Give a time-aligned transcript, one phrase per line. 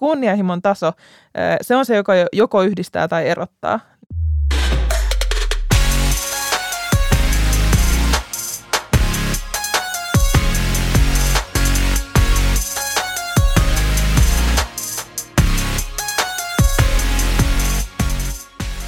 [0.00, 0.92] kunnianhimon taso,
[1.60, 3.80] se on se, joka joko yhdistää tai erottaa.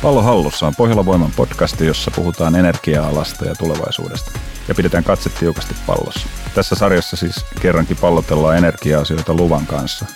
[0.03, 4.31] Pallo hallussa on Pohjola Voiman podcasti, jossa puhutaan energia-alasta ja tulevaisuudesta.
[4.69, 6.29] Ja pidetään katse tiukasti pallossa.
[6.55, 10.07] Tässä sarjassa siis kerrankin pallotellaan energia-asioita luvan kanssa.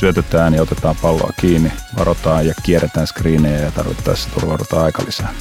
[0.00, 5.34] Syötetään ja otetaan palloa kiinni, varotaan ja kierretään skriinejä ja tarvittaessa turvaudutaan aikalisää.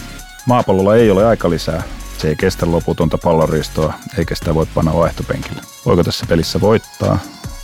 [0.46, 1.84] Maapallolla ei ole aikalisää.
[2.18, 5.62] Se ei kestä loputonta pallonristoa, eikä sitä voi panna vaihtopenkille.
[5.86, 7.20] Voiko tässä pelissä voittaa?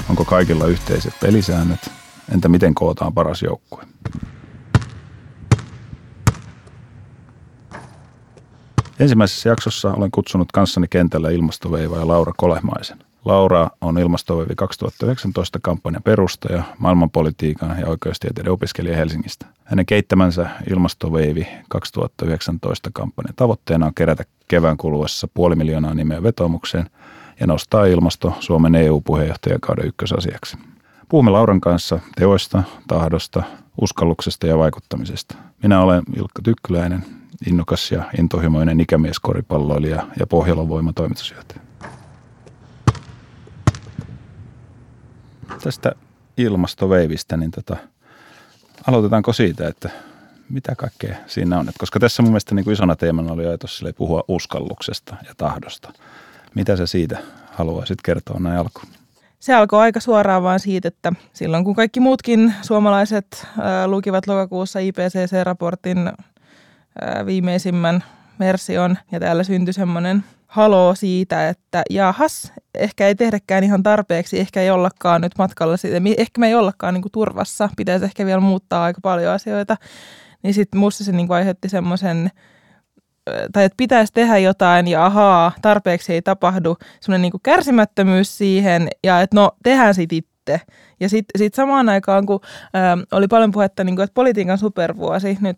[0.09, 1.91] Onko kaikilla yhteiset pelisäännöt?
[2.33, 3.83] Entä miten kootaan paras joukkue?
[8.99, 12.99] Ensimmäisessä jaksossa olen kutsunut kanssani kentällä ilmastoveivaaja Laura Kolehmaisen.
[13.25, 19.45] Laura on Ilmastoveivi 2019 kampanjan perustaja, maailmanpolitiikan ja oikeustieteiden opiskelija Helsingistä.
[19.63, 26.89] Hänen keittämänsä Ilmastoveivi 2019 kampanjan tavoitteena on kerätä kevään kuluessa puoli miljoonaa nimeä vetomukseen
[27.39, 30.57] ja nostaa ilmasto Suomen EU-puheenjohtajakauden ykkösasiaksi.
[31.09, 33.43] Puhumme Lauran kanssa teoista, tahdosta,
[33.81, 35.35] uskalluksesta ja vaikuttamisesta.
[35.63, 37.05] Minä olen Ilkka Tykkyläinen
[37.47, 41.64] innokas ja intohimoinen ikämieskoripalloilija ja Pohjolan voimatoimitusjohtaja.
[45.65, 45.91] Tästä
[46.37, 47.77] ilmastoveivistä, niin tota,
[48.87, 49.89] aloitetaanko siitä, että
[50.49, 51.69] mitä kaikkea siinä on?
[51.69, 55.93] Et koska tässä mun mielestä niin kuin isona teemana oli ajatus puhua uskalluksesta ja tahdosta.
[56.55, 57.17] Mitä sä siitä
[57.51, 58.87] haluaisit kertoa näin alkuun?
[59.39, 63.47] Se alkoi aika suoraan vaan siitä, että silloin kun kaikki muutkin suomalaiset
[63.85, 66.13] lukivat lokakuussa IPCC-raportin
[67.25, 68.03] viimeisimmän
[68.39, 74.61] version ja täällä syntyi semmoinen haloo siitä, että jahas, ehkä ei tehdäkään ihan tarpeeksi, ehkä
[74.61, 78.41] ei ollakaan nyt matkalla, siitä, ehkä me ei ollakaan niin kuin turvassa, pitäisi ehkä vielä
[78.41, 79.77] muuttaa aika paljon asioita.
[80.43, 82.31] Niin sitten musta se niin kuin aiheutti semmoisen,
[83.53, 89.21] tai että pitäisi tehdä jotain ja ahaa, tarpeeksi ei tapahdu, semmoinen niin kärsimättömyys siihen ja
[89.21, 90.21] että no tehdään sitten
[90.53, 90.61] itse.
[90.99, 92.39] Ja sitten sit samaan aikaan, kun
[92.75, 95.57] ä, oli paljon puhetta, niin kuin, että politiikan supervuosi, nyt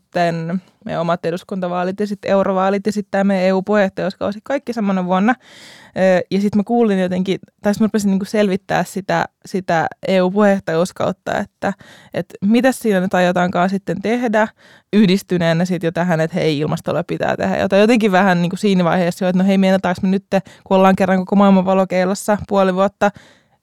[0.85, 5.35] meidän omat eduskuntavaalit ja sitten eurovaalit ja sitten tämä EU-puheenjohtajuuskausi, kaikki samana vuonna.
[5.37, 11.73] Ä, ja sitten mä kuulin jotenkin, tai mä rupesin niin selvittää sitä, sitä EU-puheenjohtajuuskautta, että,
[12.13, 14.47] että mitä siinä nyt aiotaankaan sitten tehdä
[14.93, 17.81] yhdistyneenä sitten jo tähän, että hei, ilmastolla pitää tehdä jotain.
[17.81, 20.25] Jotenkin vähän niin kuin siinä vaiheessa jo, että no hei, meinataanko me nyt,
[20.63, 23.11] kun ollaan kerran koko maailman valokeilossa puoli vuotta,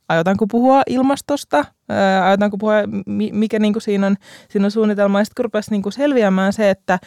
[0.08, 1.64] aiotaanko puhua ilmastosta,
[2.24, 2.74] aiotaanko puhua,
[3.32, 4.16] mikä niin kuin siinä, on,
[4.48, 5.18] siinä on suunnitelma.
[5.18, 6.98] Ja sitten kun niin kuin selviämään se, että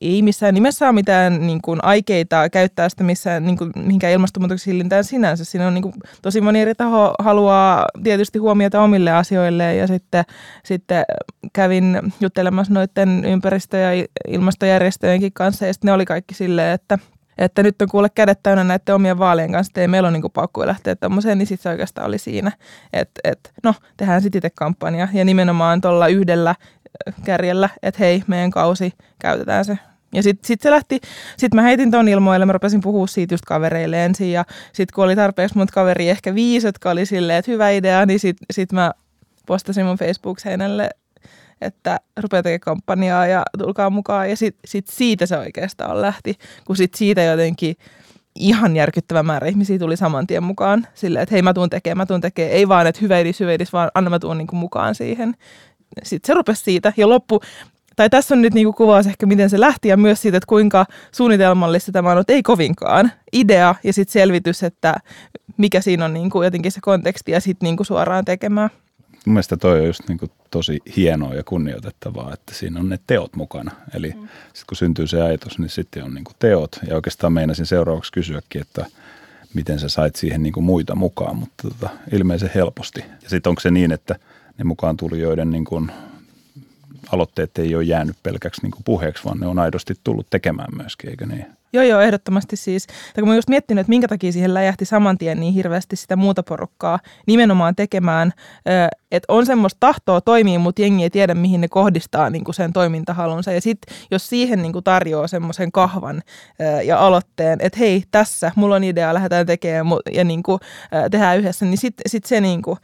[0.00, 4.72] ei missään nimessä ole mitään niin kuin, aikeita käyttää sitä missään niin kuin, mihinkään ilmastonmuutoksen
[4.72, 5.44] hillintään sinänsä.
[5.44, 10.24] Siinä on niin kuin, tosi moni eri taho haluaa tietysti huomiota omille asioille ja sitten,
[10.64, 11.04] sitten
[11.52, 16.98] kävin juttelemassa noiden ympäristö- ja ilmastojärjestöjenkin kanssa ja sitten ne oli kaikki silleen, että–
[17.40, 20.32] että nyt on kuule kädet täynnä näiden omien vaalien kanssa, että ei meillä ole niin
[20.32, 22.52] pakko lähteä tämmöiseen, niin sitten se oikeastaan oli siinä,
[22.92, 26.54] että, että no, tehdään sitten itse kampanja ja nimenomaan tuolla yhdellä
[27.24, 29.78] kärjellä, että hei, meidän kausi, käytetään se.
[30.14, 31.00] Ja sitten sit se lähti,
[31.36, 35.04] sitten mä heitin ton ilmoille, mä rupesin puhua siitä just kavereille ensin ja sitten kun
[35.04, 38.72] oli tarpeeksi mun kaveri, ehkä viisi, jotka oli silleen, että hyvä idea, niin sitten sit
[38.72, 38.92] mä
[39.46, 40.90] postasin mun Facebook-seinälle
[41.60, 44.30] että rupeaa tekemään kampanjaa ja tulkaa mukaan.
[44.30, 46.34] Ja sitten sit siitä se oikeastaan lähti,
[46.64, 47.76] kun sit siitä jotenkin
[48.34, 50.86] ihan järkyttävä määrä ihmisiä tuli saman tien mukaan.
[50.94, 52.52] Silleen, että hei mä tuun tekemään, mä tuun tekemään.
[52.52, 55.34] Ei vaan, että hyvä edis, hyvä edis, vaan anna mä tuun niinku mukaan siihen.
[56.02, 57.40] Sitten se rupesi siitä ja loppu,
[57.96, 60.86] tai tässä on nyt niinku kuvaus ehkä miten se lähti ja myös siitä, että kuinka
[61.12, 63.12] suunnitelmallista tämä on ollut, ei kovinkaan.
[63.32, 64.94] Idea ja sitten selvitys, että
[65.56, 68.70] mikä siinä on niinku jotenkin se konteksti ja sitten niinku suoraan tekemään.
[69.26, 72.98] Mun mielestä toi on just niin kuin tosi hienoa ja kunnioitettavaa, että siinä on ne
[73.06, 73.70] teot mukana.
[73.94, 74.28] Eli mm.
[74.44, 76.78] sitten kun syntyy se ajatus, niin sitten on niin kuin teot.
[76.88, 78.86] Ja oikeastaan meinasin seuraavaksi kysyäkin, että
[79.54, 83.04] miten sä sait siihen niin kuin muita mukaan, mutta tota, ilmeisen helposti.
[83.22, 84.16] Ja sitten onko se niin, että
[84.58, 85.92] ne mukaan tulijoiden niin kuin
[87.12, 91.10] aloitteet ei ole jäänyt pelkäksi niin kuin puheeksi, vaan ne on aidosti tullut tekemään myöskin,
[91.10, 91.46] eikö niin?
[91.72, 92.86] Joo, joo, ehdottomasti siis.
[92.86, 96.16] Tai kun mä just miettinyt, että minkä takia siihen läjähti saman tien niin hirveästi sitä
[96.16, 98.32] muuta porukkaa nimenomaan tekemään,
[99.12, 102.72] että on semmoista tahtoa toimia, mutta jengi ei tiedä, mihin ne kohdistaa niin kuin sen
[102.72, 103.52] toimintahalunsa.
[103.52, 106.22] Ja sitten jos siihen niin kuin tarjoaa semmoisen kahvan
[106.84, 110.60] ja aloitteen, että hei, tässä, mulla on idea, lähdetään tekemään ja niin kuin,
[111.10, 112.78] tehdään yhdessä, niin sitten sit se niin kuin,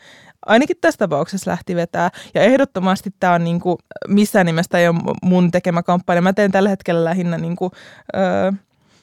[0.46, 2.10] ainakin tässä tapauksessa lähti vetää.
[2.34, 3.78] Ja ehdottomasti tämä on niin kuin,
[4.08, 6.22] missään nimestä ei ole mun tekemä kampanja.
[6.22, 7.70] Mä teen tällä hetkellä lähinnä niin kuin,
[8.16, 8.52] öö,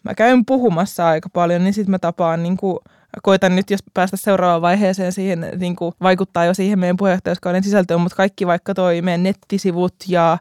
[0.03, 2.79] mä käyn puhumassa aika paljon, niin sitten mä tapaan niin kuin,
[3.23, 8.01] koitan nyt, jos päästä seuraavaan vaiheeseen siihen, niin kuin vaikuttaa jo siihen meidän puheenjohtajuuskauden sisältöön,
[8.01, 10.39] mutta kaikki vaikka toi meidän nettisivut ja äh,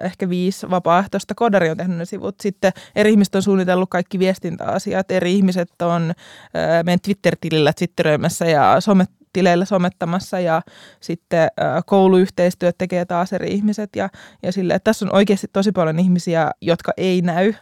[0.00, 2.34] ehkä viisi vapaaehtoista kodari on tehnyt ne sivut.
[2.40, 8.80] Sitten eri ihmiset on suunnitellut kaikki viestintäasiat, eri ihmiset on äh, meidän Twitter-tilillä twitteröimässä ja
[8.80, 10.62] somet tileillä somettamassa ja
[11.00, 11.48] sitten
[11.86, 14.08] kouluyhteistyöt tekee taas eri ihmiset ja,
[14.42, 17.54] ja sille, että tässä on oikeasti tosi paljon ihmisiä, jotka ei näy,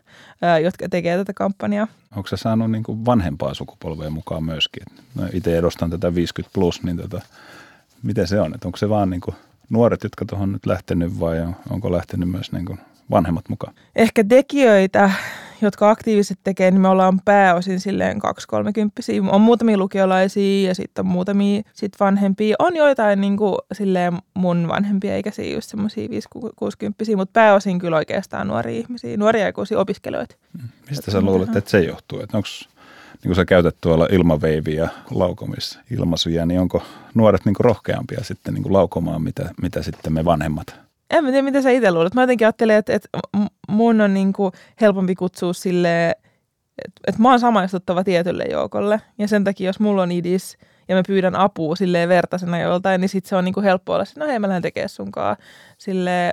[0.62, 1.86] jotka tekee tätä kampanjaa.
[2.16, 4.82] Onko se saanut niin kuin vanhempaa sukupolvea mukaan myöskin?
[5.14, 7.20] No itse edustan tätä 50 plus, niin tota,
[8.02, 8.54] miten se on?
[8.54, 9.36] Että onko se vaan niin kuin
[9.70, 11.36] nuoret, jotka tuohon nyt lähtenyt vai
[11.70, 12.78] onko lähtenyt myös niin kuin
[13.10, 13.75] vanhemmat mukaan?
[13.96, 15.10] Ehkä tekijöitä
[15.67, 18.19] jotka aktiivisesti tekee, niin me ollaan pääosin silleen 2-30.
[19.31, 22.56] On muutamia lukiolaisia ja sitten on muutamia sit vanhempia.
[22.59, 28.49] On joitain niin kuin, silleen mun vanhempia ikäisiä, just semmoisia 5-60, mutta pääosin kyllä oikeastaan
[28.49, 30.35] nuoria ihmisiä, nuoria aikuisia opiskelijoita.
[30.62, 30.69] Mm.
[30.91, 32.20] Mistä sä luulet, että se johtuu?
[32.20, 32.49] Että onko
[33.12, 36.82] niin kuin sä käytät tuolla ilmaveiviä laukomissa ilmaisuja, niin onko
[37.14, 40.81] nuoret niin kuin rohkeampia sitten niin kuin laukomaan, mitä, mitä sitten me vanhemmat
[41.12, 42.14] en tiedä, mitä sä itse luulet.
[42.14, 43.09] Mä jotenkin ajattelen, että, että
[43.69, 46.11] mun on niin kuin helpompi kutsua sille,
[46.79, 49.00] että, että mä oon samaistuttava tietylle joukolle.
[49.19, 53.09] Ja sen takia, jos mulla on idis ja mä pyydän apua silleen vertaisena joltain, niin
[53.09, 55.37] sit se on niin kuin helppo olla, no hei mä lähden tekemään sunkaan.
[55.79, 56.32] Sille,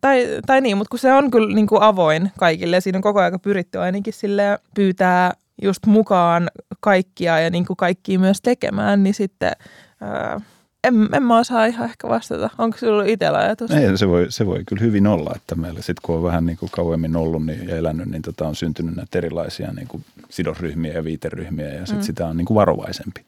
[0.00, 3.02] tai, tai niin, mutta kun se on kyllä niin kuin avoin kaikille ja siinä on
[3.02, 5.32] koko ajan pyritty ainakin sille pyytää
[5.62, 6.50] just mukaan
[6.80, 9.52] kaikkia ja niin kuin kaikkia myös tekemään, niin sitten...
[10.00, 10.40] Ää,
[10.84, 12.50] en, en mä osaa ihan ehkä vastata.
[12.58, 13.70] Onko sinulla itsellä ajatus?
[13.70, 16.56] Ei, se voi, se voi kyllä hyvin olla, että meillä sitten kun on vähän niin
[16.56, 20.92] kuin kauemmin ollut niin, ja elänyt, niin tota on syntynyt näitä erilaisia niin kuin sidosryhmiä
[20.92, 22.02] ja viiteryhmiä ja sitten mm.
[22.02, 23.24] sitä on niin kuin varovaisempi.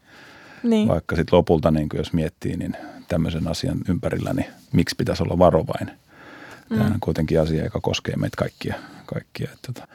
[0.62, 0.88] Niin.
[0.88, 2.76] Vaikka sitten lopulta, niin kuin jos miettii, niin
[3.08, 5.94] tämmöisen asian ympärillä, niin miksi pitäisi olla varovainen?
[6.70, 6.78] Mm.
[6.78, 8.74] Tämä on kuitenkin asia, joka koskee meitä kaikkia.
[9.06, 9.48] kaikkia.
[9.52, 9.88] Että tota,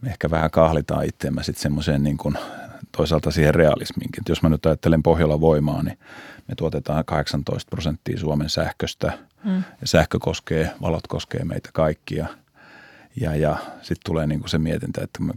[0.00, 2.34] me ehkä vähän kahlitaan itseämme sitten semmoiseen niin kuin
[2.96, 4.20] toisaalta siihen realismiinkin.
[4.20, 5.98] Että jos mä nyt ajattelen Pohjola voimaa, niin
[6.48, 9.18] me tuotetaan 18 prosenttia Suomen sähköstä.
[9.44, 9.62] Mm.
[9.84, 12.26] Sähkö koskee, valot koskee meitä kaikkia.
[13.20, 15.32] Ja, ja sitten tulee niinku se mietintä, että me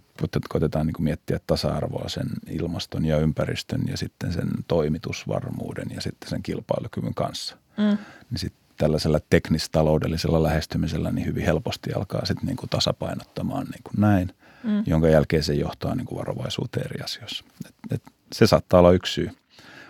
[0.50, 6.44] koitetaan niinku miettiä tasa-arvoa sen ilmaston ja ympäristön ja sitten sen toimitusvarmuuden ja sitten sen
[6.44, 7.58] kilpailukyvyn kanssa.
[7.78, 7.98] Mm.
[8.30, 14.34] Niin sitten tällaisella teknistaloudellisella lähestymisellä niin hyvin helposti alkaa sitten niinku tasapainottamaan niinku näin,
[14.64, 14.84] mm.
[14.86, 17.46] jonka jälkeen se johtaa niinku varovaisuuteen eri asioissa.
[17.66, 18.02] Et, et
[18.34, 19.30] se saattaa olla yksi syy.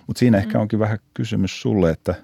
[0.07, 0.62] Mutta siinä ehkä mm.
[0.62, 2.15] onkin vähän kysymys sulle, että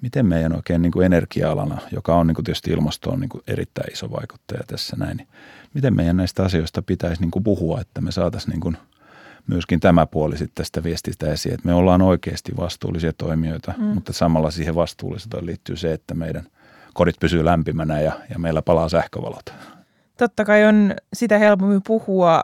[0.00, 3.92] miten meidän oikein niin kuin energia-alana, joka on niin kuin tietysti ilmastoon niin kuin erittäin
[3.92, 5.28] iso vaikuttaja tässä näin, niin
[5.74, 8.76] miten meidän näistä asioista pitäisi niin kuin puhua, että me saataisiin niin kuin
[9.46, 13.84] myöskin tämä puoli sitten tästä viestistä esiin, että me ollaan oikeasti vastuullisia toimijoita, mm.
[13.84, 16.46] mutta samalla siihen vastuullisuuteen liittyy se, että meidän
[16.94, 19.54] kodit pysyy lämpimänä ja, ja meillä palaa sähkövalot.
[20.18, 22.40] Totta kai on sitä helpommin puhua,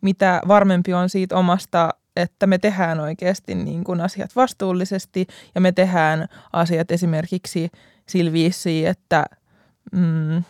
[0.00, 5.72] mitä varmempi on siitä omasta että me tehdään oikeasti niin kuin asiat vastuullisesti ja me
[5.72, 7.70] tehdään asiat esimerkiksi
[8.08, 8.32] sillä
[8.90, 9.24] että
[9.92, 10.44] mm,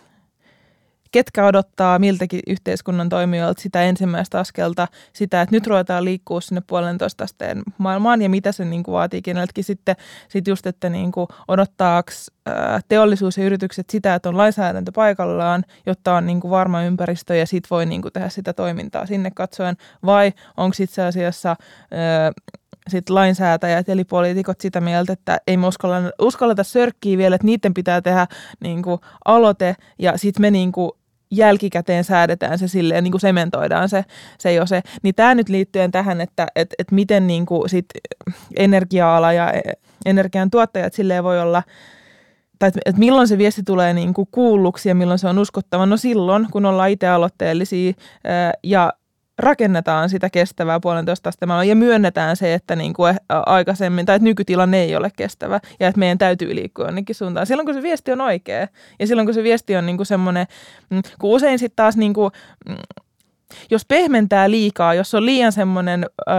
[1.13, 7.25] ketkä odottaa miltäkin yhteiskunnan toimijoilta sitä ensimmäistä askelta, sitä, että nyt ruvetaan liikkua sinne puolentoista
[7.25, 9.97] asteen maailmaan ja mitä se niin kuin vaatii keneltäkin sitten.
[10.29, 12.13] Sit just, että niin kuin odottaako
[12.89, 17.47] teollisuus ja yritykset sitä, että on lainsäädäntö paikallaan, jotta on niin kuin varma ympäristö ja
[17.47, 19.77] sit voi niin kuin tehdä sitä toimintaa sinne katsoen,
[20.07, 21.57] vai onko itse asiassa
[22.89, 27.75] sit lainsäätäjät eli poliitikot sitä mieltä, että ei me uskalleta, uskalleta sörkkiä vielä, että niiden
[27.75, 28.27] pitää tehdä
[28.61, 30.91] niin kuin, aloite ja sitten me niin kuin,
[31.33, 34.05] jälkikäteen säädetään se silleen, niin kuin sementoidaan se,
[34.39, 34.83] se jo se.
[35.03, 37.87] Niin tämä nyt liittyen tähän, että et, et miten niin kuin sit
[38.57, 39.53] energia-ala ja
[40.07, 41.63] energian tuottajat silleen voi olla
[42.59, 45.87] tai että et milloin se viesti tulee niin kuin kuulluksi ja milloin se on uskottava.
[45.87, 47.93] No silloin, kun ollaan itse aloitteellisia
[48.63, 48.93] ja
[49.39, 54.81] rakennetaan sitä kestävää puolentoista astemalla ja myönnetään se, että niin kuin aikaisemmin tai että nykytilanne
[54.81, 57.47] ei ole kestävä ja että meidän täytyy liikkua jonnekin suuntaan.
[57.47, 60.47] Silloin kun se viesti on oikea ja silloin kun se viesti on niin kuin semmoinen,
[60.91, 62.33] mm, kun usein sitten taas niin kuin,
[62.69, 62.77] mm,
[63.71, 66.35] jos pehmentää liikaa, jos on liian semmoinen öö,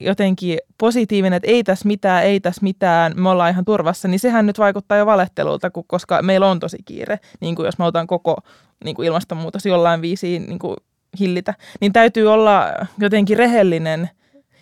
[0.00, 4.46] jotenkin positiivinen, että ei tässä mitään, ei tässä mitään, me ollaan ihan turvassa, niin sehän
[4.46, 8.36] nyt vaikuttaa jo valehtelulta, koska meillä on tosi kiire, niin kuin jos me otan koko
[8.84, 10.76] niin kuin ilmastonmuutos jollain viisiin niin kuin
[11.18, 12.66] hillitä, niin täytyy olla
[12.98, 14.10] jotenkin rehellinen,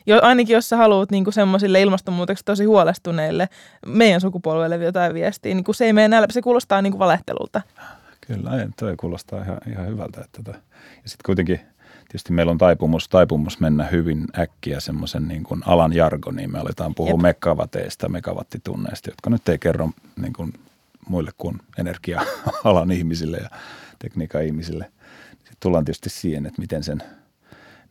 [0.06, 3.48] jo, ainakin jos sä haluat niin semmoisille ilmastonmuutoksesta tosi huolestuneille
[3.86, 7.62] meidän sukupolvelle jotain viestiä, niin se ei mene näillä, se kuulostaa niin kuin valehtelulta.
[8.20, 10.20] Kyllä, ei, toi kuulostaa ihan, ihan hyvältä.
[10.20, 10.58] Että tota.
[11.02, 11.60] Ja sitten kuitenkin
[12.08, 16.52] tietysti meillä on taipumus, taipumus mennä hyvin äkkiä semmoisen niin kuin alan jargoniin.
[16.52, 17.20] Me aletaan puhua Jep.
[17.22, 20.52] megavateista, megawattitunneista, jotka nyt ei kerro niin kuin
[21.08, 23.50] muille kuin energia-alan ihmisille ja
[23.98, 24.90] tekniikan ihmisille–
[25.60, 27.02] tullaan tietysti siihen, että miten sen,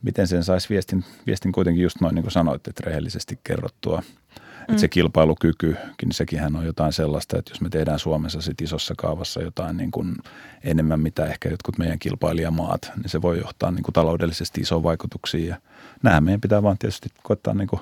[0.02, 4.00] miten sen saisi viestin, viestin kuitenkin just noin niin kuin sanoit, että rehellisesti kerrottua.
[4.00, 4.72] Mm.
[4.72, 9.42] Että se kilpailukykykin, sekin on jotain sellaista, että jos me tehdään Suomessa sit isossa kaavassa
[9.42, 10.16] jotain niin kuin
[10.64, 15.46] enemmän, mitä ehkä jotkut meidän kilpailijamaat, niin se voi johtaa niin kuin taloudellisesti isoon vaikutuksiin.
[15.46, 15.56] Ja
[16.02, 17.80] nämähän meidän pitää vaan tietysti koittaa niin kuin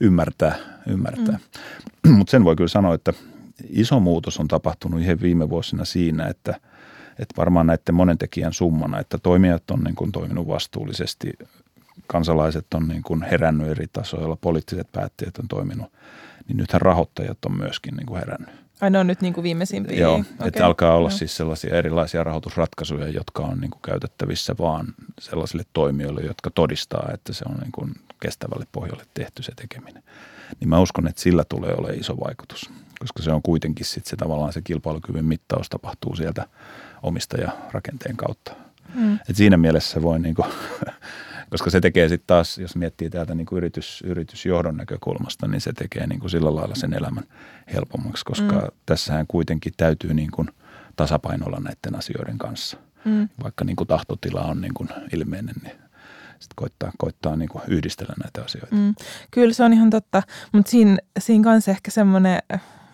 [0.00, 0.56] ymmärtää.
[0.86, 1.38] ymmärtää.
[2.06, 2.12] Mm.
[2.18, 3.12] Mutta sen voi kyllä sanoa, että
[3.68, 6.60] iso muutos on tapahtunut ihan viime vuosina siinä, että,
[7.20, 11.32] että varmaan näiden monen tekijän summana, että toimijat on niin kuin toiminut vastuullisesti,
[12.06, 15.92] kansalaiset on niin kuin herännyt eri tasoilla, poliittiset päättäjät on toiminut,
[16.48, 18.60] niin nythän rahoittajat on myöskin niin kuin herännyt.
[18.80, 19.98] Ai ne on nyt niin kuin viimeisimpiä?
[19.98, 20.48] Joo, okay.
[20.48, 21.16] että alkaa olla no.
[21.16, 24.86] siis sellaisia erilaisia rahoitusratkaisuja, jotka on niin kuin käytettävissä vaan
[25.20, 30.02] sellaisille toimijoille, jotka todistaa, että se on niin kuin kestävälle pohjalle tehty se tekeminen.
[30.60, 34.16] Niin mä uskon, että sillä tulee olemaan iso vaikutus, koska se on kuitenkin sitten se
[34.16, 36.46] tavallaan se kilpailukyvyn mittaus tapahtuu sieltä
[37.02, 38.52] omistajarakenteen kautta.
[38.94, 39.14] Mm.
[39.14, 40.48] Et siinä mielessä voi niin kuin,
[41.50, 45.72] koska se tekee sitten taas, jos miettii täältä niin kuin yritys, yritysjohdon näkökulmasta, niin se
[45.72, 47.24] tekee niin kuin sillä lailla sen elämän
[47.74, 48.68] helpommaksi, koska mm.
[48.86, 50.48] tässähän kuitenkin täytyy niin kuin
[50.96, 52.76] tasapainolla näiden asioiden kanssa.
[53.04, 53.28] Mm.
[53.42, 55.74] Vaikka niin kuin tahtotila on niin kuin ilmeinen, niin
[56.30, 58.76] sitten koittaa, koittaa niin kuin yhdistellä näitä asioita.
[58.76, 58.94] Mm.
[59.30, 62.38] Kyllä se on ihan totta, mutta siinä, siinä kanssa ehkä semmoinen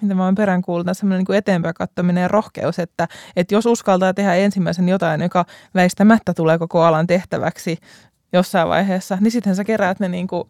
[0.01, 4.35] mitä mä oon peräänkuulutan, semmoinen niin eteenpäin katsominen ja rohkeus, että, että jos uskaltaa tehdä
[4.35, 7.79] ensimmäisen jotain, joka väistämättä tulee koko alan tehtäväksi
[8.33, 10.45] jossain vaiheessa, niin sitten sä keräät ne niin kuin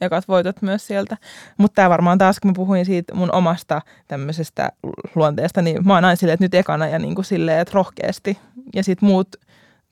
[0.00, 1.16] jakat voitot myös sieltä.
[1.58, 4.72] Mutta tämä varmaan taas, kun mä puhuin siitä mun omasta tämmöisestä
[5.14, 8.38] luonteesta, niin mä oon aina silleen, että nyt ekana ja niin kuin silleen, että rohkeasti.
[8.74, 9.36] Ja sitten muut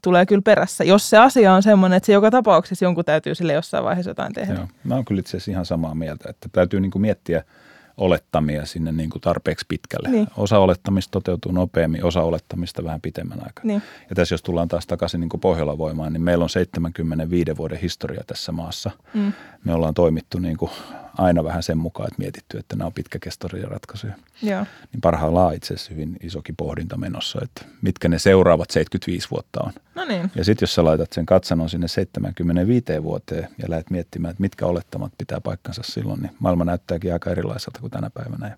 [0.02, 3.52] tulee kyllä perässä, jos se asia on semmoinen, että se joka tapauksessa jonkun täytyy sille
[3.52, 4.54] jossain vaiheessa jotain tehdä.
[4.54, 4.68] Joo.
[4.84, 7.44] Mä oon kyllä itse asiassa ihan samaa mieltä, että täytyy niin kuin miettiä–
[8.00, 10.08] olettamia sinne niin kuin tarpeeksi pitkälle.
[10.08, 10.28] Niin.
[10.36, 13.64] Osa olettamista toteutuu nopeammin, osa olettamista vähän pitemmän aikaa.
[13.64, 13.82] Niin.
[14.10, 17.78] Ja tässä jos tullaan taas takaisin niin kuin Pohjola voimaan, niin meillä on 75 vuoden
[17.78, 18.90] historia tässä maassa.
[19.14, 19.32] Mm.
[19.64, 20.70] Me ollaan toimittu niin kuin
[21.18, 24.12] aina vähän sen mukaan, että mietitty, että nämä on pitkäkestoisia ratkaisuja.
[24.42, 24.66] Joo.
[24.92, 29.72] Niin parhaillaan itse asiassa hyvin isokin pohdinta menossa, että mitkä ne seuraavat 75 vuotta on.
[29.94, 30.30] No niin.
[30.34, 34.66] Ja sitten jos sä laitat sen katsanon sinne 75 vuoteen ja lähdet miettimään, että mitkä
[34.66, 38.56] olettamat pitää paikkansa silloin, niin maailma näyttääkin aika erilaiselta kuin tänä päivänä.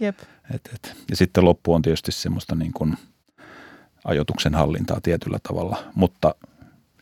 [0.00, 0.18] Jep.
[0.54, 0.96] Et, et.
[1.10, 2.96] Ja sitten loppu on tietysti semmoista niin kuin
[4.04, 6.34] ajotuksen hallintaa tietyllä tavalla, mutta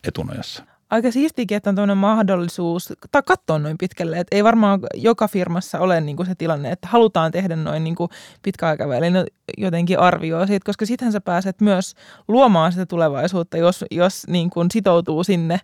[0.03, 4.19] etunojassa aika siistiäkin, että on tämmöinen mahdollisuus tai katsoa noin pitkälle.
[4.19, 7.95] Että ei varmaan joka firmassa ole niin kuin se tilanne, että halutaan tehdä noin niin
[8.43, 9.13] pitkäaikavälin
[9.57, 11.93] jotenkin arvioa siitä, koska sittenhän sä pääset myös
[12.27, 15.59] luomaan sitä tulevaisuutta, jos, jos niin kuin sitoutuu sinne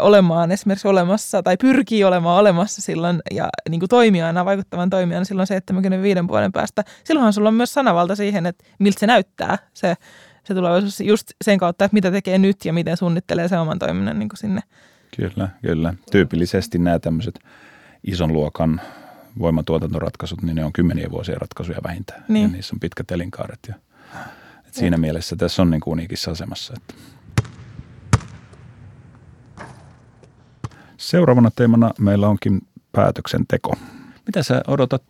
[0.00, 5.46] olemaan esimerkiksi olemassa tai pyrkii olemaan olemassa silloin ja niin kuin toimijana, vaikuttavan toimijana silloin
[5.46, 6.84] 75 vuoden päästä.
[7.04, 9.96] Silloinhan sulla on myös sanavalta siihen, että miltä se näyttää se
[10.44, 14.18] se tulevaisuus just sen kautta, että mitä tekee nyt ja miten suunnittelee se oman toiminnan
[14.18, 14.60] niin kuin sinne.
[15.16, 15.94] Kyllä, kyllä.
[16.10, 17.38] Tyypillisesti nämä tämmöiset
[18.04, 18.80] ison luokan
[19.38, 22.24] voimatuotantoratkaisut, niin ne on kymmeniä vuosia ratkaisuja vähintään.
[22.28, 22.42] Niin.
[22.42, 23.58] Ja niissä on pitkät elinkaaret.
[23.68, 23.74] Ja,
[24.66, 26.74] et siinä mielessä tässä on niin kuin uniikissa asemassa.
[26.76, 26.94] Että.
[30.96, 32.60] Seuraavana teemana meillä onkin
[32.92, 33.76] päätöksenteko.
[34.26, 35.02] Mitä sä odotat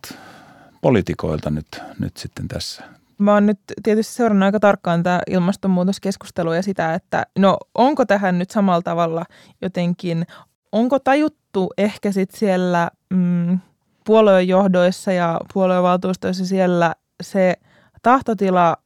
[0.81, 2.83] poliitikoilta nyt, nyt sitten tässä
[3.23, 8.39] Mä oon nyt tietysti seurannut aika tarkkaan tämä ilmastonmuutoskeskustelu ja sitä, että no onko tähän
[8.39, 9.25] nyt samalla tavalla
[9.63, 10.27] jotenkin,
[10.73, 13.59] onko tajuttu ehkä sitten siellä mm,
[14.07, 17.55] puoluejohdoissa ja puoluevaltuustoissa siellä se
[18.03, 18.77] tahtotila,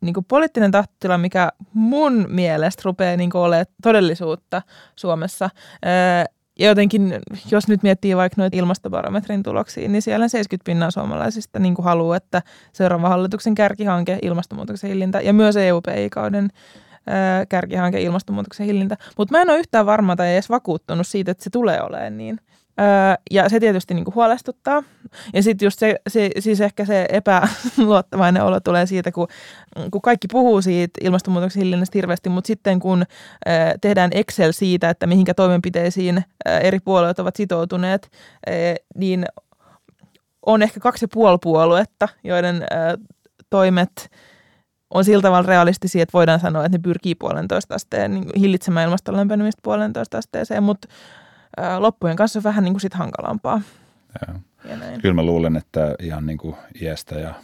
[0.00, 4.62] niin kuin poliittinen tahtotila, mikä mun mielestä rupeaa niin olemaan todellisuutta
[4.96, 5.50] Suomessa.
[6.58, 7.14] Ja jotenkin,
[7.50, 12.42] jos nyt miettii vaikka noita ilmastobarometrin tuloksia, niin siellä 70 pinnaa suomalaisista niin haluaa, että
[12.72, 16.50] seuraava hallituksen kärkihanke ilmastonmuutoksen hillintä ja myös EU-PI-kauden
[17.48, 18.96] kärkihanke ilmastonmuutoksen hillintä.
[19.18, 22.40] Mutta mä en ole yhtään varma tai edes vakuuttunut siitä, että se tulee olemaan niin.
[22.80, 22.86] Öö,
[23.30, 24.82] ja se tietysti niin kuin huolestuttaa.
[25.34, 29.28] Ja sitten just se, se, siis ehkä se epäluottavainen olo tulee siitä, kun,
[29.90, 33.04] kun kaikki puhuu siitä ilmastonmuutoksen hillinnästä hirveästi, mutta sitten kun
[33.48, 38.10] öö, tehdään Excel siitä, että mihinkä toimenpiteisiin öö, eri puolueet ovat sitoutuneet,
[38.48, 39.24] öö, niin
[40.46, 42.96] on ehkä kaksi ja puoli puoluetta, joiden öö,
[43.50, 44.10] toimet
[44.90, 49.16] on sillä tavalla realistisia, että voidaan sanoa, että ne pyrkii puolentoista asteen niin hillitsemään ilmaston
[49.16, 50.88] lämpenemistä puolentoista asteeseen, mutta
[51.78, 53.60] loppujen kanssa vähän niin kuin sit hankalampaa.
[55.02, 57.34] Kyllä mä luulen, että ihan niin kuin iästä ja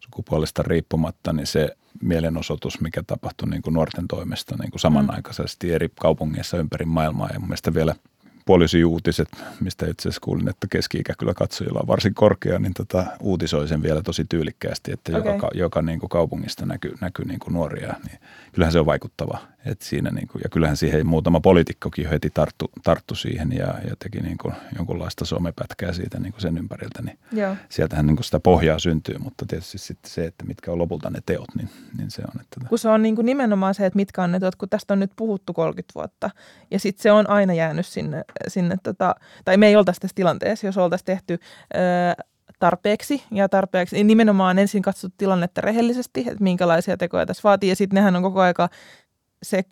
[0.00, 5.88] sukupuolesta riippumatta, niin se mielenosoitus, mikä tapahtui niin kuin nuorten toimesta niin kuin samanaikaisesti eri
[6.00, 7.94] kaupungeissa ympäri maailmaa ja mun mielestä vielä
[8.46, 9.28] poliisiuutiset,
[9.60, 13.82] mistä itse asiassa kuulin, että keski-ikä kyllä katsojilla on varsin korkea, niin tota, uutisoi sen
[13.82, 15.32] vielä tosi tyylikkäästi, että okay.
[15.32, 18.18] joka, joka niin kuin kaupungista näkyy, näkyy niin kuin nuoria, niin
[18.52, 19.38] kyllähän se on vaikuttava.
[19.64, 23.96] Että siinä niin kuin, ja kyllähän siihen muutama poliitikkokin heti tarttu, tarttu siihen ja, ja
[23.98, 27.56] teki niin kuin jonkunlaista somepätkää siitä niin kuin sen ympäriltä, niin Joo.
[27.68, 31.18] sieltähän niin kuin sitä pohjaa syntyy, mutta tietysti sitten se, että mitkä on lopulta ne
[31.26, 32.40] teot, niin, niin se on.
[32.40, 32.68] Että...
[32.68, 35.00] Kun se on niin kuin nimenomaan se, että mitkä on ne teot, kun tästä on
[35.00, 36.30] nyt puhuttu 30 vuotta
[36.70, 40.66] ja sitten se on aina jäänyt sinne, sinne tota, tai me ei oltaisi tässä tilanteessa,
[40.66, 41.38] jos oltaisiin tehty
[41.74, 41.80] öö,
[42.58, 43.96] tarpeeksi ja tarpeeksi.
[43.96, 48.22] Niin nimenomaan ensin katsottu tilannetta rehellisesti, että minkälaisia tekoja tässä vaatii ja sitten nehän on
[48.22, 48.68] koko aika
[49.42, 49.64] se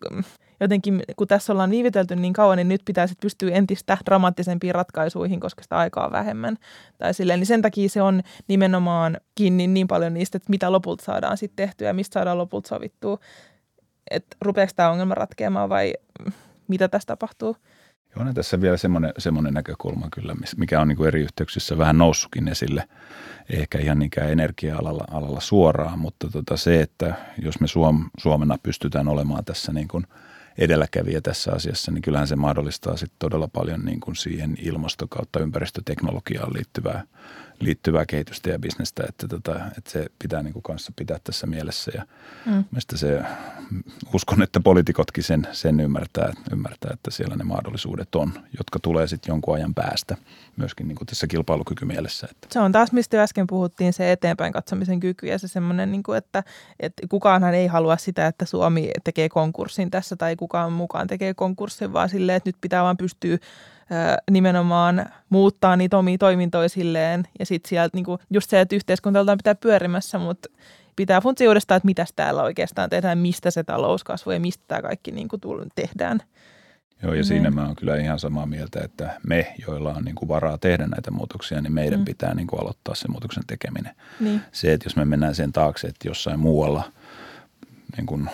[0.59, 5.39] jotenkin, kun tässä ollaan viivitelty niin kauan, niin nyt pitää sitten pystyä entistä dramaattisempiin ratkaisuihin,
[5.39, 6.57] koska sitä aikaa on vähemmän.
[6.97, 11.03] Tai silleen, niin sen takia se on nimenomaan kiinni niin paljon niistä, että mitä lopulta
[11.03, 13.19] saadaan sitten tehtyä ja mistä saadaan lopulta sovittua.
[14.11, 15.93] Että rupeeko tämä ongelma ratkeamaan vai
[16.67, 17.55] mitä tässä tapahtuu?
[18.15, 22.47] Joo, on tässä vielä semmoinen, semmoinen näkökulma kyllä, mikä on niin eri yhteyksissä vähän noussutkin
[22.47, 22.89] esille,
[23.49, 29.07] ehkä ihan niinkään energia-alalla alalla suoraan, mutta tota se, että jos me Suom, Suomena pystytään
[29.07, 30.07] olemaan tässä niin kuin
[30.57, 35.39] edelläkävijä tässä asiassa, niin kyllähän se mahdollistaa sitten todella paljon niin kuin siihen ilmasto- kautta
[35.39, 37.03] ympäristöteknologiaan liittyvää–
[37.59, 41.91] liittyvää kehitystä ja bisnestä, että, tota, että se pitää niin kuin kanssa pitää tässä mielessä.
[41.95, 42.05] Ja
[42.45, 42.63] mm.
[42.95, 43.21] se,
[44.13, 49.31] uskon, että poliitikotkin sen, sen ymmärtää, ymmärtää, että siellä ne mahdollisuudet on, jotka tulee sitten
[49.31, 50.17] jonkun ajan päästä
[50.57, 52.27] myöskin niin kuin tässä kilpailukykymielessä.
[52.31, 52.47] Että.
[52.51, 56.17] Se on taas, mistä äsken puhuttiin, se eteenpäin katsomisen kyky ja se semmoinen, niin kuin,
[56.17, 56.43] että,
[56.79, 61.93] että kukaanhan ei halua sitä, että Suomi tekee konkurssin tässä tai kukaan mukaan tekee konkurssin,
[61.93, 63.37] vaan silleen, että nyt pitää vaan pystyä
[64.31, 67.27] nimenomaan muuttaa niitä omia toimintoja silleen.
[67.39, 70.49] Ja sitten sieltä niinku, just se, että yhteiskunta pitää pyörimässä, mutta
[70.95, 75.11] pitää funtsia uudestaan, että mitä täällä oikeastaan tehdään, mistä se talouskasvu ja mistä tämä kaikki
[75.11, 75.37] niinku
[75.75, 76.19] tehdään.
[77.03, 77.25] Joo, ja mm.
[77.25, 80.87] siinä mä oon kyllä ihan samaa mieltä, että me, joilla on niin kuin varaa tehdä
[80.87, 82.05] näitä muutoksia, niin meidän mm.
[82.05, 83.95] pitää niin kuin aloittaa se muutoksen tekeminen.
[84.19, 84.41] Niin.
[84.51, 86.83] Se, että jos me mennään sen taakse, että jossain muualla–
[87.97, 88.29] niin kuin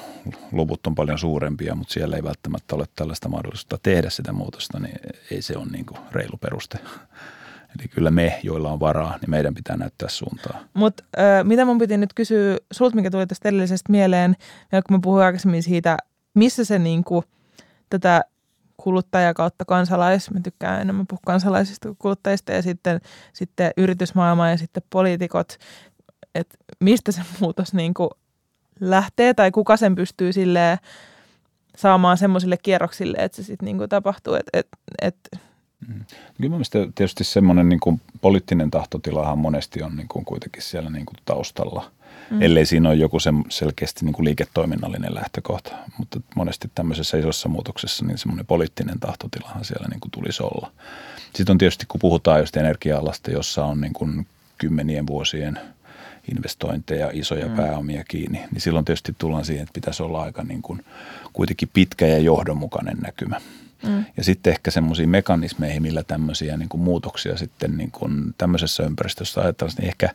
[0.52, 4.96] luvut on paljon suurempia, mutta siellä ei välttämättä ole tällaista mahdollisuutta tehdä sitä muutosta, niin
[5.32, 6.80] ei se ole niin kuin reilu peruste.
[7.80, 10.60] Eli kyllä me, joilla on varaa, niin meidän pitää näyttää suuntaa.
[10.74, 14.36] Mutta äh, mitä mun piti nyt kysyä sulta, mikä tuli tästä edellisestä mieleen,
[14.72, 15.98] kun mä puhuin aikaisemmin siitä,
[16.34, 17.24] missä se niin kuin,
[17.90, 18.24] tätä
[18.77, 23.01] kuluttaja kautta kansalais, mä tykkään enemmän puhua kansalaisista kuin kuluttajista, ja sitten,
[23.34, 25.58] sitten yritysmaailma ja sitten poliitikot,
[26.36, 28.10] että mistä se muutos niin kuin
[28.79, 30.79] lähtee tai kuka sen pystyy sille
[31.77, 34.33] saamaan semmoisille kierroksille, että se sitten niinku tapahtuu.
[34.33, 34.68] Et, et,
[35.01, 35.16] et.
[35.88, 36.05] Mm.
[36.38, 41.16] Kyllä mielestäni tietysti semmoinen niin poliittinen tahtotilahan monesti on niin kuin kuitenkin siellä niin kuin
[41.25, 41.92] taustalla,
[42.31, 42.42] mm.
[42.42, 45.72] ellei siinä ole joku sen selkeästi niin kuin liiketoiminnallinen lähtökohta.
[45.98, 50.72] Mutta monesti tämmöisessä isossa muutoksessa niin semmoinen poliittinen tahtotilahan siellä niin kuin tulisi olla.
[51.35, 55.59] Sitten on tietysti, kun puhutaan just energia-alasta, jossa on niin kuin kymmenien vuosien–
[56.31, 57.55] investointeja, isoja mm.
[57.55, 60.85] pääomia kiinni, niin silloin tietysti tullaan siihen, että pitäisi olla aika niin kuin
[61.33, 63.42] kuitenkin pitkä ja johdonmukainen näkymä.
[63.88, 64.05] Mm.
[64.18, 69.42] Ja sitten ehkä semmoisiin mekanismeihin, millä tämmöisiä niin kuin muutoksia sitten niin kuin tämmöisessä ympäristössä
[69.42, 70.09] ajatellaan, niin ehkä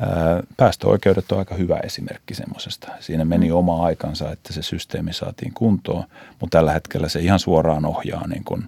[0.00, 2.88] ää, päästöoikeudet on aika hyvä esimerkki semmoisesta.
[3.00, 3.56] Siinä meni mm.
[3.56, 6.04] oma aikansa, että se systeemi saatiin kuntoon,
[6.40, 8.66] mutta tällä hetkellä se ihan suoraan ohjaa niin kuin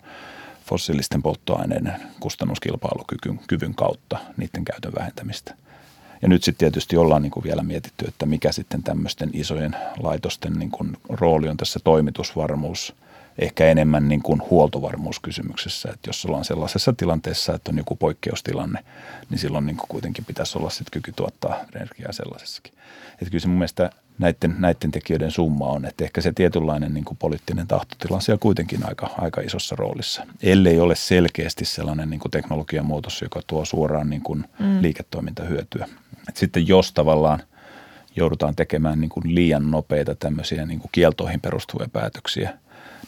[0.66, 5.54] fossiilisten polttoaineiden kustannuskilpailukyvyn kyvyn kautta niiden käytön vähentämistä.
[6.22, 10.52] Ja nyt sitten tietysti ollaan niin kuin vielä mietitty, että mikä sitten tämmöisten isojen laitosten
[10.52, 12.94] niin kuin rooli on tässä toimitusvarmuus,
[13.38, 15.88] ehkä enemmän niin kuin huoltovarmuuskysymyksessä.
[15.94, 18.84] Että jos ollaan sellaisessa tilanteessa, että on joku poikkeustilanne,
[19.30, 22.72] niin silloin niin kuin kuitenkin pitäisi olla sitten kyky tuottaa energiaa sellaisessakin.
[23.12, 27.04] Että kyllä se mun mielestä näiden, näiden tekijöiden summa on, että ehkä se tietynlainen niin
[27.04, 30.26] kuin poliittinen tahtotila on siellä kuitenkin aika, aika isossa roolissa.
[30.42, 34.82] Ellei ole selkeästi sellainen niin kuin teknologian muutos, joka tuo suoraan niin kuin mm.
[34.82, 35.88] liiketoimintahyötyä.
[36.28, 37.42] Et sitten jos tavallaan
[38.16, 42.58] joudutaan tekemään niin kuin liian nopeita tämmöisiä niin kuin kieltoihin perustuvia päätöksiä,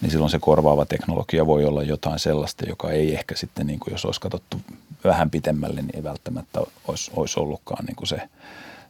[0.01, 3.93] niin silloin se korvaava teknologia voi olla jotain sellaista, joka ei ehkä sitten, niin kuin
[3.93, 4.61] jos olisi katsottu
[5.05, 8.29] vähän pitemmälle, niin ei välttämättä olisi, olisi ollutkaan niin kuin se,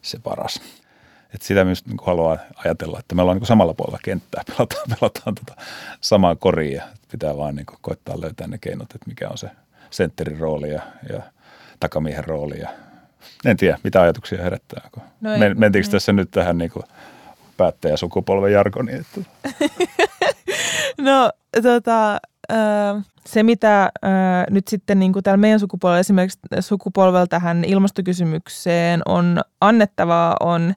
[0.03, 0.61] se paras.
[1.35, 5.35] Et sitä myös niin haluaa ajatella, että me ollaan niin samalla puolella kenttää, pelataan, pelataan
[5.35, 5.55] tota
[6.01, 9.51] samaa koria pitää vaan niin koittaa löytää ne keinot, että mikä on se
[9.91, 11.23] sentterin rooli ja, ja
[11.81, 12.69] takamiehen rooli ja
[13.45, 14.89] en tiedä, mitä ajatuksia herättää.
[14.93, 15.93] Kun no ei, Mentiinkö ei.
[15.93, 16.71] tässä nyt tähän niin
[17.57, 19.01] päättäjäsukupolven jargoniin?
[19.01, 19.31] Että...
[21.09, 21.31] no
[21.63, 22.19] tota,
[23.27, 23.93] se, mitä
[24.51, 30.75] nyt sitten niin kuin täällä meidän sukupolvella, esimerkiksi sukupolvelta tähän ilmastokysymykseen on annettavaa, on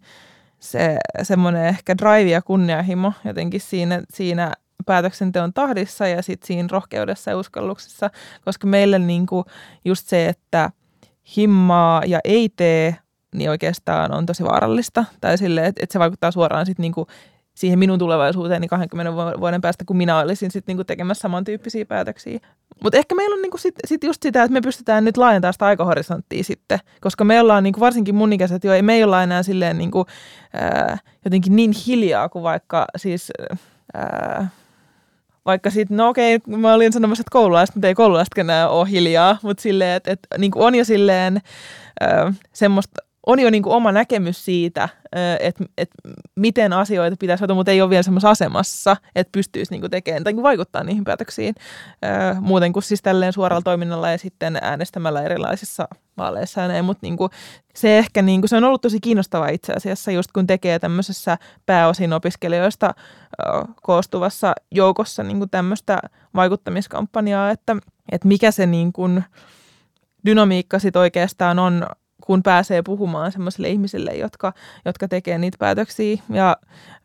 [0.60, 4.54] se semmoinen ehkä drive ja kunnianhimo jotenkin siinä, siinä
[4.86, 8.10] päätöksenteon tahdissa ja sitten siinä rohkeudessa ja uskalluksessa,
[8.46, 9.46] koska meille niin kuin
[9.86, 10.72] just se, että
[11.38, 12.96] himmaa ja ei tee,
[13.36, 15.06] niin oikeastaan on tosi vaarallista.
[15.22, 17.08] Tai sille, että, että se vaikuttaa suoraan sitten niin kuin
[17.56, 22.40] siihen minun tulevaisuuteeni 20 vuoden päästä, kun minä olisin sitten niinku tekemässä samantyyppisiä päätöksiä.
[22.84, 25.66] Mutta ehkä meillä on niinku sit, sit just sitä, että me pystytään nyt laajentamaan sitä
[25.66, 29.44] aikahorisonttia sitten, koska me ollaan niinku varsinkin mun ikäiset jo, ei me ei olla enää
[29.44, 30.06] silleen niinku,
[30.54, 33.32] ää, jotenkin niin hiljaa kuin vaikka siis...
[33.94, 34.48] Ää,
[35.46, 39.38] vaikka sitten, no okei, mä olin sanomassa, että koululaiset, mutta ei koululaiset enää ole hiljaa,
[39.44, 41.42] mutta silleen, että, että niin on jo silleen
[42.02, 44.90] ää, semmoista on jo niin kuin oma näkemys siitä,
[45.40, 45.96] että, että
[46.36, 50.24] miten asioita pitäisi hoitaa, mutta ei ole vielä semmoisessa asemassa, että pystyisi niin kuin tekemään
[50.24, 51.56] tai vaikuttaa niihin päätöksiin
[52.40, 56.62] muuten kuin siis tälleen suoralla toiminnalla ja sitten äänestämällä erilaisissa vaaleissa.
[56.62, 57.32] Ja mutta niin kuin
[57.76, 61.38] se ehkä niin kuin, se on ollut tosi kiinnostavaa itse asiassa, just kun tekee tämmöisessä
[61.66, 62.94] pääosin opiskelijoista
[63.82, 66.00] koostuvassa joukossa niin kuin tämmöistä
[66.36, 67.76] vaikuttamiskampanjaa, että,
[68.12, 69.24] että mikä se niin kuin,
[70.26, 71.88] dynamiikka sitten oikeastaan on
[72.44, 74.54] pääsee puhumaan semmoisille ihmisille, jotka,
[74.86, 76.18] jotka tekee niitä päätöksiä.
[76.30, 76.58] Ja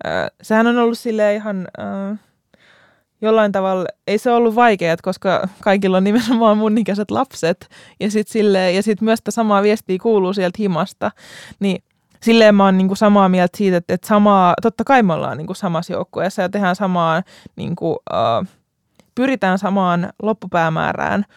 [0.07, 2.19] äh, sehän on ollut sille ihan äh,
[3.21, 7.69] jollain tavalla, ei se ollut vaikeaa, koska kaikilla on nimenomaan mun ikäiset lapset.
[8.01, 11.11] Ja sitten sit myös sitä samaa viestiä kuuluu sieltä himasta.
[11.61, 11.83] Niin
[12.23, 15.55] silleen mä oon niinku samaa mieltä siitä, että, että samaa, totta kai me ollaan niinku
[15.55, 17.23] samassa joukkueessa ja tehdään samaan,
[17.57, 18.49] niinku, äh,
[19.15, 21.25] pyritään samaan loppupäämäärään–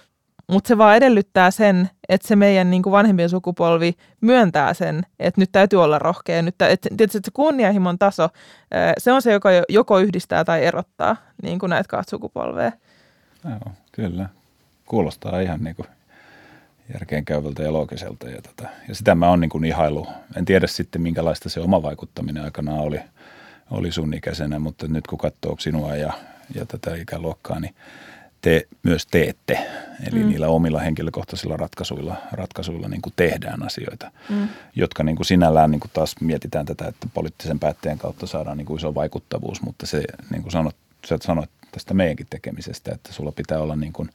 [0.49, 5.41] mutta se vaan edellyttää sen, että se meidän niin kuin vanhempien sukupolvi myöntää sen, että
[5.41, 6.41] nyt täytyy olla rohkea.
[6.41, 8.29] Nyt, että, tietysti, se kunnianhimon taso,
[8.97, 12.71] se on se, joka joko yhdistää tai erottaa niin kuin näitä kahta sukupolvea.
[13.43, 14.29] Joo, kyllä.
[14.85, 15.87] Kuulostaa ihan niin kuin
[16.93, 18.29] järkeenkäyvältä ja loogiselta.
[18.29, 20.07] Ja, tota, ja sitä mä oon niin kuin ihailu.
[20.37, 22.99] En tiedä sitten, minkälaista se oma vaikuttaminen aikana oli,
[23.71, 26.13] oli sun ikäisenä, mutta nyt kun katsoo sinua ja,
[26.55, 27.75] ja tätä ikäluokkaa, niin–
[28.41, 29.59] te myös teette.
[30.11, 30.29] Eli mm.
[30.29, 34.47] niillä omilla henkilökohtaisilla ratkaisuilla, ratkaisuilla niin kuin tehdään asioita, mm.
[34.75, 38.65] jotka niin kuin sinällään niin kuin taas mietitään tätä, että poliittisen päättäjän kautta saadaan niin
[38.65, 40.75] kuin iso vaikuttavuus, mutta se niin kuin sanot,
[41.07, 44.09] sä sanoit tästä meidänkin tekemisestä, että sulla pitää olla niin kuin,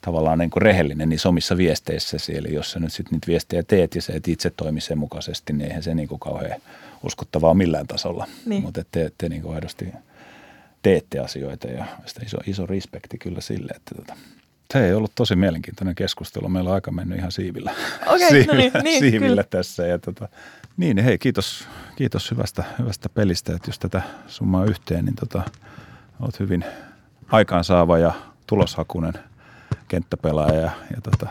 [0.00, 2.36] tavallaan niin kuin rehellinen niissä omissa viesteissäsi.
[2.36, 5.52] Eli jos sä nyt sitten niitä viestejä teet ja sä et itse toimi sen mukaisesti,
[5.52, 6.60] niin eihän se niin kuin kauhean
[7.02, 8.26] uskottavaa millään tasolla.
[8.46, 8.62] Niin.
[8.62, 9.88] Mutta te, te niin kuin aidosti–
[10.84, 14.14] teette asioita ja sitä iso, iso respekti kyllä sille, että tota,
[14.72, 16.48] se ei ollut tosi mielenkiintoinen keskustelu.
[16.48, 17.74] Meillä on aika mennyt ihan siivillä,
[18.06, 19.86] okay, siivillä, no niin, niin, siivillä tässä.
[19.86, 20.28] Ja tota,
[20.76, 25.42] niin, hei, kiitos, kiitos hyvästä, hyvästä pelistä, että jos tätä summaa yhteen, niin tota,
[26.20, 26.64] olet hyvin
[27.28, 28.12] aikaansaava ja
[28.46, 29.14] tuloshakunen
[29.88, 31.28] kenttäpelaaja ja, ja, tota,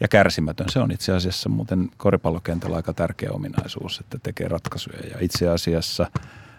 [0.00, 0.68] ja kärsimätön.
[0.68, 6.06] Se on itse asiassa muuten koripallokentällä aika tärkeä ominaisuus, että tekee ratkaisuja ja itse asiassa–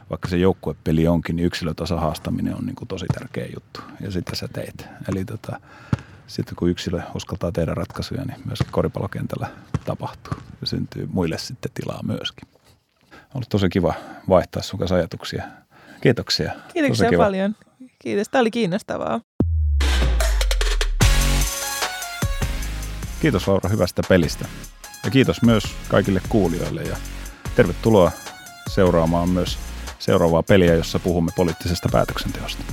[0.09, 3.81] vaikka se joukkuepeli onkin, niin yksilötason haastaminen on niin kuin tosi tärkeä juttu.
[3.99, 4.87] Ja sitten sä teet.
[5.09, 5.59] Eli tota,
[6.27, 9.49] sitten kun yksilö uskaltaa tehdä ratkaisuja, niin myöskin koripallokentällä
[9.85, 10.33] tapahtuu.
[10.61, 12.47] Ja syntyy muille sitten tilaa myöskin.
[13.11, 13.93] On ollut tosi kiva
[14.29, 15.43] vaihtaa sun kanssa ajatuksia.
[16.01, 16.53] Kiitoksia.
[16.73, 17.55] Kiitoksia paljon.
[17.99, 19.21] Kiitos, tämä oli kiinnostavaa.
[23.21, 24.45] Kiitos Laura hyvästä pelistä.
[25.03, 26.97] Ja kiitos myös kaikille kuulijoille ja
[27.55, 28.11] tervetuloa
[28.67, 29.57] seuraamaan myös
[30.03, 32.63] seuraavaa peliä, jossa puhumme poliittisesta päätöksenteosta.